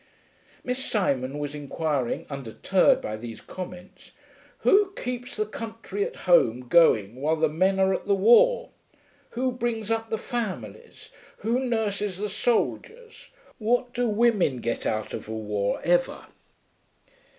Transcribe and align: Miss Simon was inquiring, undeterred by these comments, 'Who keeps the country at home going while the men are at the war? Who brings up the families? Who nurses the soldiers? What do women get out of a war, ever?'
Miss 0.63 0.83
Simon 0.83 1.37
was 1.37 1.53
inquiring, 1.53 2.25
undeterred 2.27 3.01
by 3.01 3.15
these 3.17 3.39
comments, 3.39 4.13
'Who 4.61 4.93
keeps 4.93 5.35
the 5.35 5.45
country 5.45 6.03
at 6.03 6.15
home 6.25 6.67
going 6.67 7.21
while 7.21 7.35
the 7.35 7.47
men 7.47 7.79
are 7.79 7.93
at 7.93 8.07
the 8.07 8.15
war? 8.15 8.71
Who 9.37 9.51
brings 9.51 9.91
up 9.91 10.09
the 10.09 10.17
families? 10.17 11.11
Who 11.45 11.59
nurses 11.69 12.17
the 12.17 12.29
soldiers? 12.29 13.29
What 13.59 13.93
do 13.93 14.07
women 14.09 14.57
get 14.57 14.87
out 14.87 15.13
of 15.13 15.27
a 15.27 15.33
war, 15.33 15.79
ever?' 15.83 16.25